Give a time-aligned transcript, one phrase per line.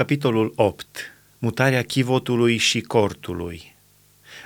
[0.00, 0.86] Capitolul 8.
[1.38, 3.76] Mutarea chivotului și cortului.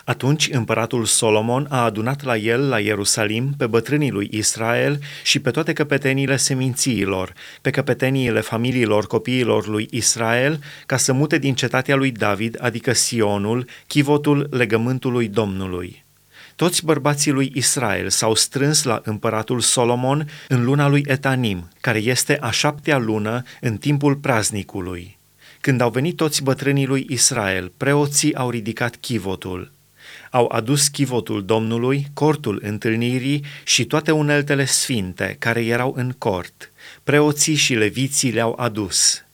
[0.05, 5.51] Atunci împăratul Solomon a adunat la el, la Ierusalim, pe bătrânii lui Israel și pe
[5.51, 12.11] toate căpeteniile semințiilor, pe căpeteniile familiilor copiilor lui Israel, ca să mute din cetatea lui
[12.11, 16.05] David, adică Sionul, chivotul legământului Domnului.
[16.57, 22.39] Toți bărbații lui Israel s-au strâns la împăratul Solomon în luna lui Etanim, care este
[22.41, 25.23] a șaptea lună în timpul praznicului.
[25.65, 29.73] Când au venit toți bătrânii lui Israel, preoții au ridicat chivotul.
[30.31, 36.73] Au adus chivotul Domnului, cortul întâlnirii și toate uneltele sfinte care erau în cort.
[37.05, 39.25] Preoții și leviții le-au adus.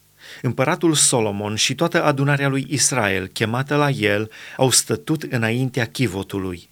[0.42, 6.68] Împăratul Solomon și toată adunarea lui Israel, chemată la el, au stătut înaintea chivotului.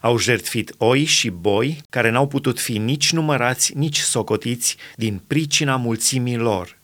[0.00, 5.76] Au jertfit oi și boi care n-au putut fi nici numărați, nici socotiți din pricina
[5.76, 6.78] mulțimii lor.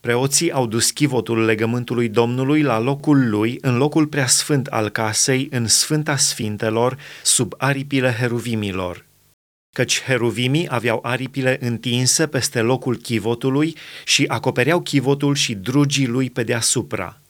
[0.00, 5.66] Preoții au dus chivotul legământului Domnului la locul lui, în locul preasfânt al casei, în
[5.66, 9.04] Sfânta Sfintelor, sub aripile heruvimilor.
[9.72, 16.42] Căci heruvimii aveau aripile întinse peste locul chivotului și acopereau chivotul și drugii lui pe
[16.42, 17.20] deasupra.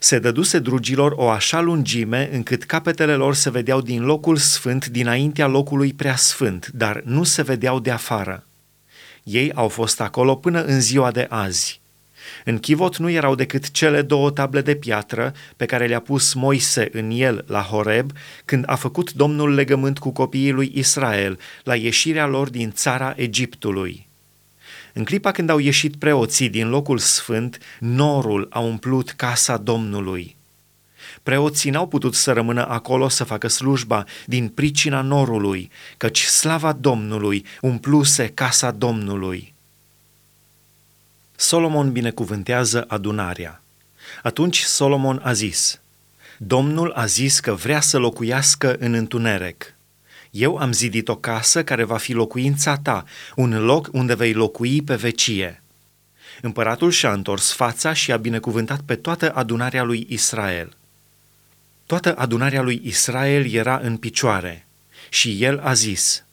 [0.00, 5.46] Se dăduse drugilor o așa lungime încât capetele lor se vedeau din locul sfânt dinaintea
[5.46, 8.46] locului preasfânt, dar nu se vedeau de afară.
[9.22, 11.80] Ei au fost acolo până în ziua de azi.
[12.44, 16.88] În chivot nu erau decât cele două table de piatră pe care le-a pus Moise
[16.92, 18.10] în el la Horeb,
[18.44, 24.06] când a făcut Domnul legământ cu copiii lui Israel la ieșirea lor din țara Egiptului.
[24.92, 30.36] În clipa când au ieșit preoții din locul sfânt, norul a umplut casa Domnului.
[31.22, 37.44] Preoții n-au putut să rămână acolo să facă slujba din pricina norului, căci slava Domnului
[37.60, 39.54] umpluse casa Domnului.
[41.36, 43.62] Solomon binecuvântează adunarea.
[44.22, 45.80] Atunci Solomon a zis,
[46.38, 49.74] Domnul a zis că vrea să locuiască în întuneric.
[50.30, 54.82] Eu am zidit o casă care va fi locuința ta, un loc unde vei locui
[54.82, 55.62] pe vecie.
[56.40, 60.76] Împăratul și-a întors fața și a binecuvântat pe toată adunarea lui Israel.
[61.86, 64.66] Toată adunarea lui Israel era în picioare
[65.08, 66.24] și el a zis,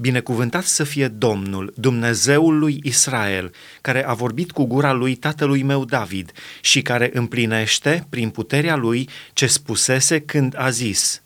[0.00, 5.84] Binecuvântat să fie Domnul, Dumnezeul lui Israel, care a vorbit cu gura lui tatălui meu
[5.84, 11.02] David și care împlinește, prin puterea lui, ce spusese când a zis–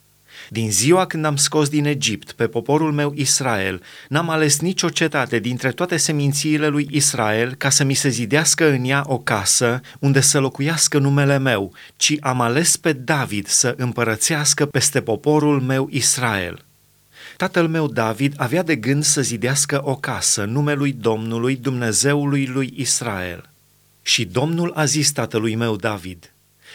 [0.49, 5.39] din ziua când am scos din Egipt pe poporul meu Israel, n-am ales nicio cetate
[5.39, 10.21] dintre toate semințiile lui Israel ca să mi se zidească în ea o casă unde
[10.21, 16.65] să locuiască numele meu, ci am ales pe David să împărățească peste poporul meu Israel.
[17.37, 23.49] Tatăl meu David avea de gând să zidească o casă numelui Domnului Dumnezeului lui Israel.
[24.03, 26.29] Și Domnul a zis tatălui meu David–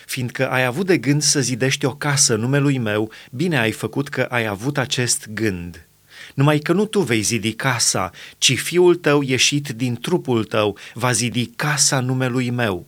[0.09, 4.21] fiindcă ai avut de gând să zidești o casă numelui meu, bine ai făcut că
[4.21, 5.87] ai avut acest gând.
[6.33, 11.11] Numai că nu tu vei zidi casa, ci fiul tău ieșit din trupul tău va
[11.11, 12.85] zidi casa numelui meu.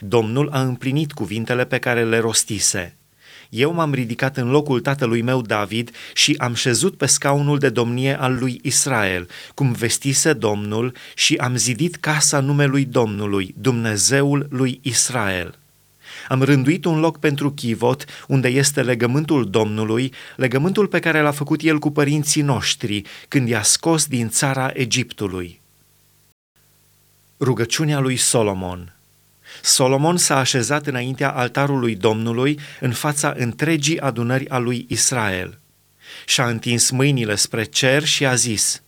[0.00, 2.95] Domnul a împlinit cuvintele pe care le rostise.
[3.48, 8.20] Eu m-am ridicat în locul tatălui meu David și am șezut pe scaunul de domnie
[8.20, 15.58] al lui Israel, cum vestise Domnul, și am zidit casa numelui Domnului, Dumnezeul lui Israel.
[16.28, 21.60] Am rânduit un loc pentru chivot, unde este legământul Domnului, legământul pe care l-a făcut
[21.62, 25.60] el cu părinții noștri, când i-a scos din țara Egiptului.
[27.40, 28.95] Rugăciunea lui Solomon
[29.62, 35.58] Solomon s-a așezat înaintea altarului Domnului în fața întregii adunări a lui Israel.
[36.24, 38.80] Și-a întins mâinile spre cer și a zis–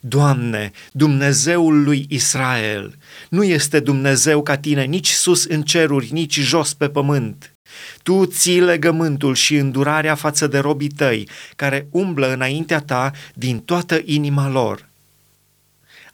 [0.00, 2.96] Doamne, Dumnezeul lui Israel,
[3.28, 7.52] nu este Dumnezeu ca tine nici sus în ceruri, nici jos pe pământ.
[8.02, 14.00] Tu ții legământul și îndurarea față de robii tăi, care umblă înaintea ta din toată
[14.04, 14.87] inima lor.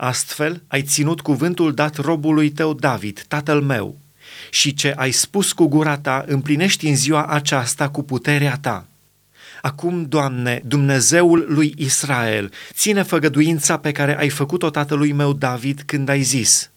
[0.05, 3.99] Astfel ai ținut cuvântul dat robului tău David, tatăl meu,
[4.51, 8.87] și ce ai spus cu gura ta împlinești în ziua aceasta cu puterea ta.
[9.63, 16.09] Acum, Doamne, Dumnezeul lui Israel, ține făgăduința pe care ai făcut-o tatălui meu David când
[16.09, 16.71] ai zis,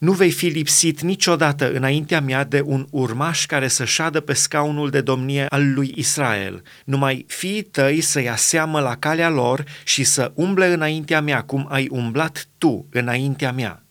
[0.00, 4.90] nu vei fi lipsit niciodată înaintea mea de un urmaș care să șadă pe scaunul
[4.90, 10.04] de domnie al lui Israel, numai fiii tăi să ia seamă la calea lor și
[10.04, 13.84] să umble înaintea mea cum ai umblat tu înaintea mea.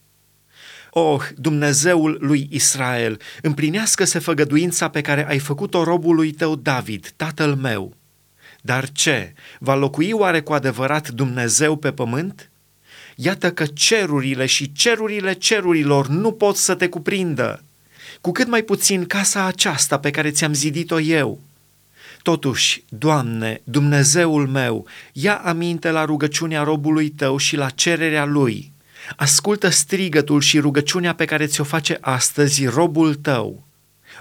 [0.89, 7.93] Oh, Dumnezeul lui Israel, împlinească-se făgăduința pe care ai făcut-o robului tău David, tatăl meu.
[8.61, 9.33] Dar ce?
[9.59, 12.49] Va locui oare cu adevărat Dumnezeu pe pământ?
[13.21, 17.63] Iată că cerurile și cerurile cerurilor nu pot să te cuprindă.
[18.21, 21.39] cu cât mai puțin casa aceasta pe care ți-am zidit-o eu.
[22.21, 28.71] Totuși, Doamne, Dumnezeul meu, ia aminte la rugăciunea robului tău și la cererea lui.
[29.15, 33.67] Ascultă strigătul și rugăciunea pe care ți-o face astăzi robul tău.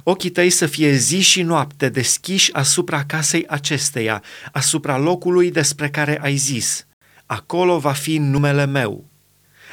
[0.03, 4.23] Ochii tăi să fie zi și noapte deschiși asupra casei acesteia,
[4.53, 6.87] asupra locului despre care ai zis.
[7.31, 9.05] Acolo va fi numele meu.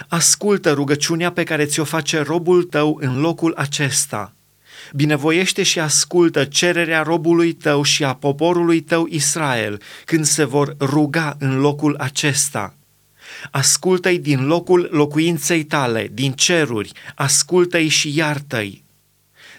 [0.08, 4.34] Ascultă rugăciunea pe care ți-o face robul tău în locul acesta.
[4.94, 11.36] Binevoiește și ascultă cererea robului tău și a poporului tău Israel când se vor ruga
[11.40, 12.76] în locul acesta.
[13.52, 18.85] Ascultă-i din locul locuinței tale, din ceruri, ascultă-i și iartă-i.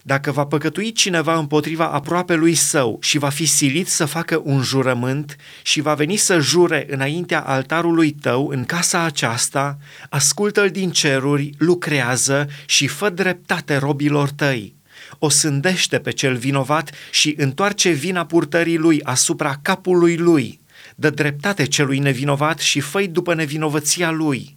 [0.07, 4.63] Dacă va păcătui cineva împotriva aproape lui său și va fi silit să facă un
[4.63, 9.79] jurământ și va veni să jure înaintea altarului tău în casa aceasta,
[10.11, 14.75] ascultă-l din ceruri, lucrează și fă dreptate robilor tăi.
[15.19, 20.61] O sândește pe cel vinovat și întoarce vina purtării lui asupra capului lui.
[20.97, 24.56] Dă dreptate celui nevinovat și fă după nevinovăția lui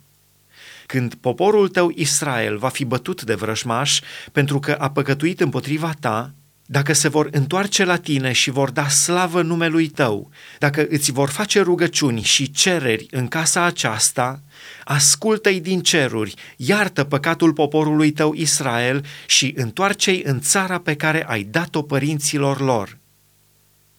[0.91, 3.99] când poporul tău Israel va fi bătut de vrăjmaș
[4.31, 6.33] pentru că a păcătuit împotriva ta,
[6.65, 11.29] dacă se vor întoarce la tine și vor da slavă numelui tău, dacă îți vor
[11.29, 14.41] face rugăciuni și cereri în casa aceasta,
[14.83, 21.43] ascultă-i din ceruri, iartă păcatul poporului tău Israel și întoarce-i în țara pe care ai
[21.43, 22.97] dat-o părinților lor.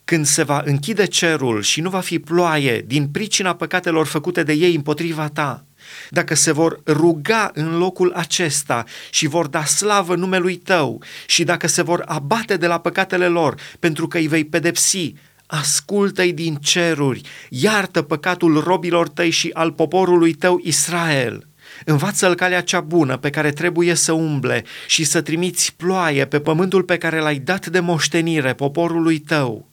[0.05, 4.53] Când se va închide cerul și nu va fi ploaie din pricina păcatelor făcute de
[4.53, 5.65] ei împotriva ta,
[6.09, 11.67] dacă se vor ruga în locul acesta și vor da slavă numelui tău și dacă
[11.69, 15.15] se vor abate de la păcatele lor pentru că îi vei pedepsi,
[15.47, 21.45] ascultă-i din ceruri, iartă păcatul robilor tăi și al poporului tău Israel.
[21.85, 26.83] Învață-l calea cea bună pe care trebuie să umble și să trimiți ploaie pe pământul
[26.83, 29.70] pe care l-ai dat de moștenire poporului tău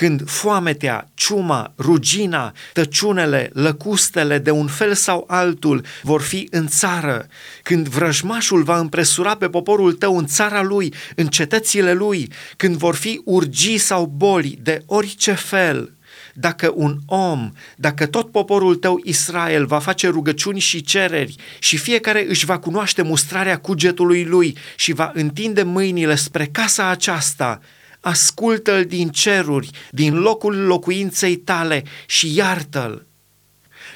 [0.00, 7.26] când foametea, ciuma, rugina, tăciunele, lăcustele de un fel sau altul vor fi în țară,
[7.62, 12.94] când vrăjmașul va împresura pe poporul tău în țara lui, în cetățile lui, când vor
[12.94, 15.92] fi urgii sau boli de orice fel,
[16.34, 22.26] dacă un om, dacă tot poporul tău Israel va face rugăciuni și cereri și fiecare
[22.28, 27.60] își va cunoaște mustrarea cugetului lui și va întinde mâinile spre casa aceasta,
[28.00, 33.08] ascultă-l din ceruri, din locul locuinței tale și iartă-l.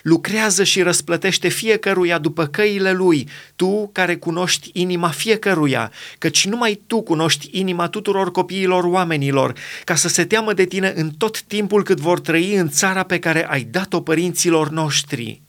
[0.03, 7.03] Lucrează și răsplătește fiecăruia după căile lui, tu care cunoști inima fiecăruia, căci numai tu
[7.03, 9.53] cunoști inima tuturor copiilor oamenilor,
[9.85, 13.19] ca să se teamă de tine în tot timpul cât vor trăi în țara pe
[13.19, 15.44] care ai dat-o părinților noștri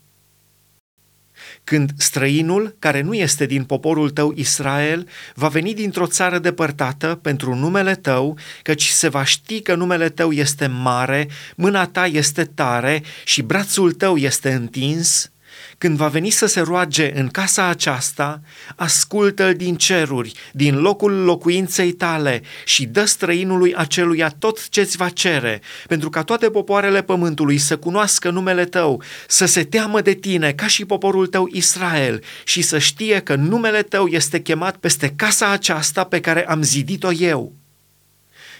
[1.66, 7.54] când străinul, care nu este din poporul tău Israel, va veni dintr-o țară depărtată pentru
[7.54, 13.02] numele tău, căci se va ști că numele tău este mare, mâna ta este tare
[13.24, 15.30] și brațul tău este întins,
[15.78, 18.40] când va veni să se roage în casa aceasta,
[18.76, 25.60] ascultă-l din ceruri, din locul locuinței tale și dă străinului aceluia tot ce-ți va cere,
[25.86, 30.66] pentru ca toate popoarele pământului să cunoască numele tău, să se teamă de tine ca
[30.66, 36.04] și poporul tău Israel și să știe că numele tău este chemat peste casa aceasta
[36.04, 37.52] pe care am zidit-o eu.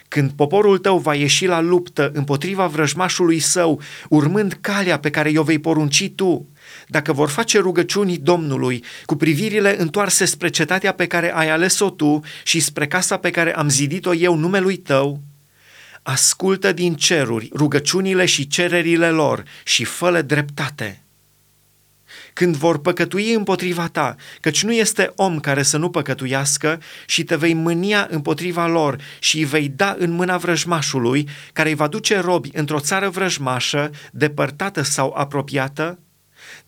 [0.09, 5.43] Când poporul tău va ieși la luptă împotriva vrăjmașului său, urmând calea pe care i-o
[5.43, 6.47] vei porunci tu,
[6.87, 12.21] dacă vor face rugăciuni Domnului cu privirile întoarse spre cetatea pe care ai ales-o tu
[12.45, 15.21] și spre casa pe care am zidit-o eu numelui tău,
[16.03, 21.01] ascultă din ceruri rugăciunile și cererile lor și fă dreptate.
[22.33, 27.37] Când vor păcătui împotriva ta, căci nu este om care să nu păcătuiască și te
[27.37, 32.19] vei mânia împotriva lor și îi vei da în mâna vrăjmașului, care îi va duce
[32.19, 35.99] robi într-o țară vrăjmașă, depărtată sau apropiată,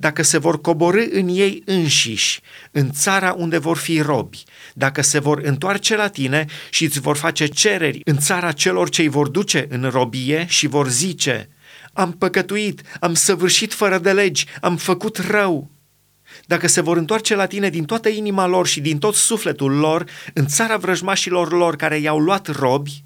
[0.00, 2.40] dacă se vor coborâ în ei înșiși,
[2.70, 7.16] în țara unde vor fi robi, dacă se vor întoarce la tine și îți vor
[7.16, 11.48] face cereri în țara celor ce îi vor duce în robie și vor zice,
[11.92, 15.70] am păcătuit, am săvârșit fără de legi, am făcut rău.
[16.46, 20.04] Dacă se vor întoarce la tine din toată inima lor și din tot sufletul lor,
[20.34, 23.04] în țara vrăjmașilor lor care i-au luat robi,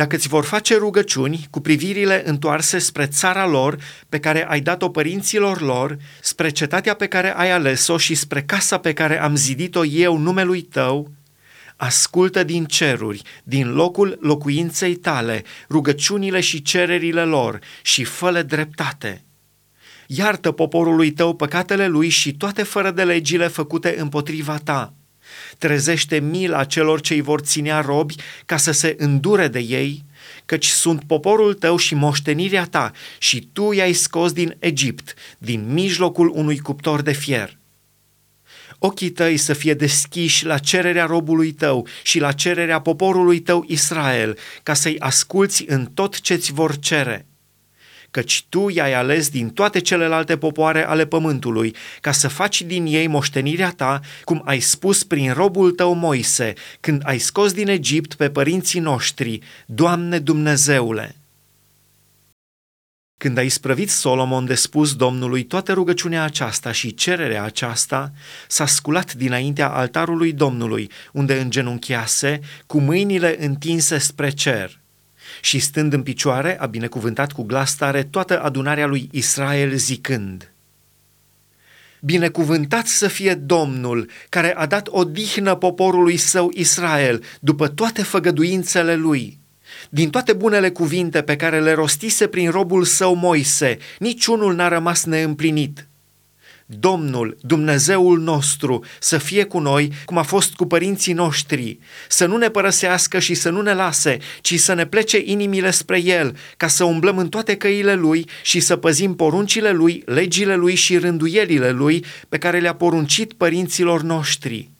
[0.00, 3.76] dacă îți vor face rugăciuni cu privirile întoarse spre țara lor
[4.08, 8.78] pe care ai dat-o părinților lor, spre cetatea pe care ai ales-o și spre casa
[8.78, 11.10] pe care am zidit-o eu numelui tău,
[11.76, 19.24] ascultă din ceruri, din locul locuinței tale, rugăciunile și cererile lor și fă dreptate.
[20.06, 24.94] Iartă poporului tău păcatele lui și toate fără de legile făcute împotriva ta.
[25.58, 28.14] Trezește mila celor ce îi vor ținea robi
[28.46, 30.04] ca să se îndure de ei,
[30.46, 36.32] căci sunt poporul tău și moștenirea ta și tu i-ai scos din Egipt, din mijlocul
[36.34, 37.58] unui cuptor de fier.
[38.78, 44.38] Ochii tăi să fie deschiși la cererea robului tău și la cererea poporului tău Israel,
[44.62, 47.24] ca să-i asculți în tot ce-ți vor cere–
[48.10, 53.06] căci tu i-ai ales din toate celelalte popoare ale pământului, ca să faci din ei
[53.06, 58.30] moștenirea ta, cum ai spus prin robul tău Moise, când ai scos din Egipt pe
[58.30, 61.14] părinții noștri, Doamne Dumnezeule.
[63.16, 68.12] Când a isprăvit Solomon de spus Domnului toată rugăciunea aceasta și cererea aceasta,
[68.48, 74.79] s-a sculat dinaintea altarului Domnului, unde îngenunchiase, cu mâinile întinse spre cer
[75.40, 80.52] și stând în picioare a binecuvântat cu glas tare toată adunarea lui Israel zicând,
[82.02, 89.38] Binecuvântat să fie Domnul, care a dat odihnă poporului său Israel după toate făgăduințele lui.
[89.90, 95.04] Din toate bunele cuvinte pe care le rostise prin robul său Moise, niciunul n-a rămas
[95.04, 95.84] neîmplinit–
[96.78, 102.36] Domnul, Dumnezeul nostru, să fie cu noi cum a fost cu părinții noștri, să nu
[102.36, 106.66] ne părăsească și să nu ne lase, ci să ne plece inimile spre El, ca
[106.66, 111.70] să umblăm în toate căile Lui și să păzim poruncile Lui, legile Lui și rânduielile
[111.70, 114.70] Lui pe care le-a poruncit părinților noștri.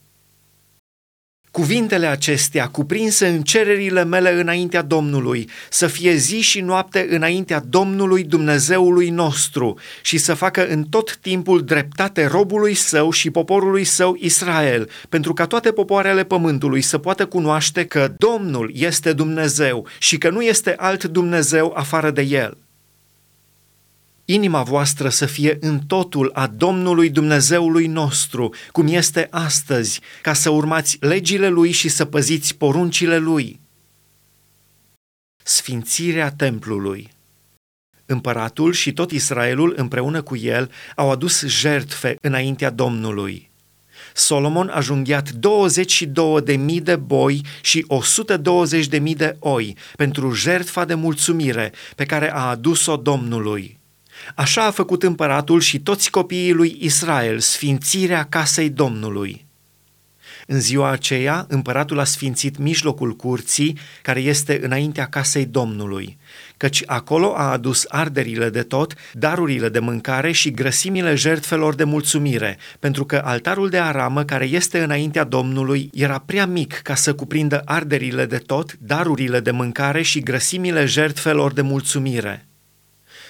[1.51, 8.23] Cuvintele acestea, cuprinse în cererile mele înaintea Domnului, să fie zi și noapte înaintea Domnului
[8.23, 14.89] Dumnezeului nostru și să facă în tot timpul dreptate robului său și poporului său Israel,
[15.09, 20.41] pentru ca toate popoarele pământului să poată cunoaște că Domnul este Dumnezeu și că nu
[20.41, 22.57] este alt Dumnezeu afară de El
[24.33, 30.49] inima voastră să fie în totul a Domnului Dumnezeului nostru, cum este astăzi, ca să
[30.49, 33.59] urmați legile Lui și să păziți poruncile Lui.
[35.43, 37.09] Sfințirea templului
[38.11, 43.49] Împăratul și tot Israelul împreună cu el au adus jertfe înaintea Domnului.
[44.13, 50.33] Solomon a junghiat 22 de mii de boi și 120 de mii de oi pentru
[50.33, 53.80] jertfa de mulțumire pe care a adus-o Domnului.
[54.35, 59.45] Așa a făcut împăratul și toți copiii lui Israel, sfințirea casei Domnului.
[60.47, 66.17] În ziua aceea, împăratul a sfințit mijlocul curții, care este înaintea casei Domnului,
[66.57, 72.57] căci acolo a adus arderile de tot, darurile de mâncare și grăsimile jertfelor de mulțumire,
[72.79, 77.61] pentru că altarul de aramă care este înaintea Domnului era prea mic ca să cuprindă
[77.65, 82.50] arderile de tot, darurile de mâncare și grăsimile jertfelor de mulțumire.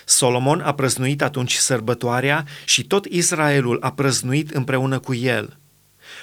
[0.05, 5.59] Solomon a prăznuit atunci sărbătoarea și tot Israelul a prăznuit împreună cu el.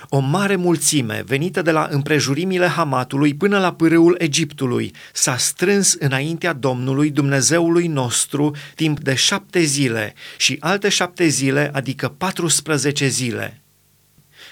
[0.09, 6.53] O mare mulțime, venită de la împrejurimile Hamatului până la pârâul Egiptului, s-a strâns înaintea
[6.53, 13.63] Domnului Dumnezeului nostru timp de șapte zile și alte șapte zile, adică 14 zile.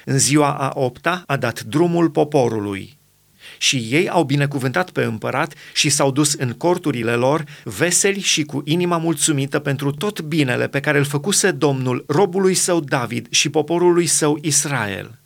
[0.04, 2.95] În ziua a opta a dat drumul poporului
[3.58, 8.62] și ei au binecuvântat pe împărat și s-au dus în corturile lor, veseli și cu
[8.64, 14.06] inima mulțumită pentru tot binele pe care îl făcuse Domnul robului său David și poporului
[14.06, 15.18] său Israel.